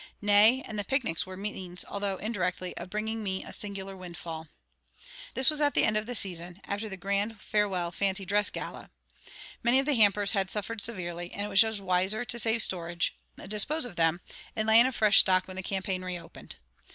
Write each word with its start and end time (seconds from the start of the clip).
Nay, 0.19 0.63
and 0.63 0.79
the 0.79 0.83
picnics 0.83 1.27
were 1.27 1.35
the 1.35 1.41
means, 1.43 1.85
although 1.87 2.17
indirectly, 2.17 2.75
of 2.75 2.89
bringing 2.89 3.21
me 3.21 3.43
a 3.43 3.53
singular 3.53 3.95
windfall. 3.95 4.47
This 5.35 5.51
was 5.51 5.61
at 5.61 5.75
the 5.75 5.83
end 5.83 5.95
of 5.95 6.07
the 6.07 6.15
season, 6.15 6.59
after 6.65 6.89
the 6.89 6.97
"Grand 6.97 7.39
Farewell 7.39 7.91
Fancy 7.91 8.25
Dress 8.25 8.49
Gala." 8.49 8.89
Many 9.61 9.77
of 9.77 9.85
the 9.85 9.93
hampers 9.93 10.31
had 10.31 10.49
suffered 10.49 10.81
severely; 10.81 11.31
and 11.31 11.45
it 11.45 11.49
was 11.49 11.61
judged 11.61 11.81
wiser 11.81 12.25
to 12.25 12.39
save 12.39 12.63
storage, 12.63 13.15
dispose 13.47 13.85
of 13.85 13.95
them, 13.95 14.21
and 14.55 14.67
lay 14.67 14.79
in 14.79 14.87
a 14.87 14.91
fresh 14.91 15.19
stock 15.19 15.47
when 15.47 15.55
the 15.57 15.61
campaign 15.61 16.03
re 16.03 16.17
opened. 16.17 16.55